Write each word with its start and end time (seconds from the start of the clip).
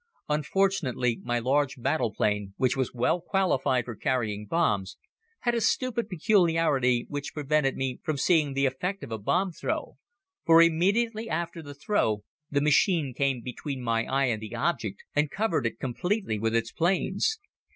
Unfortunately 0.29 1.19
my 1.21 1.37
large 1.37 1.75
battle 1.77 2.11
plane, 2.11 2.55
which 2.57 2.75
was 2.75 2.91
well 2.91 3.21
qualified 3.21 3.85
for 3.85 3.95
carrying 3.95 4.47
bombs, 4.47 4.97
had 5.41 5.53
a 5.53 5.61
stupid 5.61 6.09
peculiarity 6.09 7.05
which 7.07 7.35
prevented 7.35 7.75
me 7.77 7.99
from 8.01 8.17
seeing 8.17 8.55
the 8.55 8.65
effect 8.65 9.03
of 9.03 9.11
a 9.11 9.19
bomb 9.19 9.51
throw, 9.51 9.97
for 10.43 10.59
immediately 10.59 11.29
after 11.29 11.61
the 11.61 11.75
throw 11.75 12.23
the 12.49 12.61
machine 12.61 13.13
came 13.13 13.41
between 13.41 13.83
my 13.83 14.03
eye 14.07 14.25
and 14.25 14.41
the 14.41 14.55
object 14.55 15.03
and 15.15 15.29
covered 15.29 15.67
it 15.67 15.77
completely 15.79 16.39
with 16.39 16.55
its 16.55 16.71
planes. 16.71 17.37